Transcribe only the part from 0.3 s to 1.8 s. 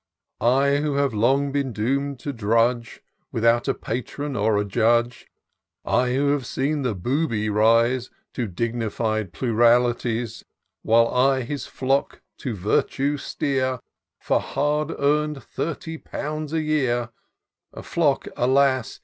I, who have long been